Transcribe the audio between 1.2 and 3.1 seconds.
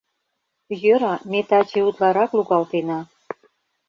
ме таче утларак лугалтена.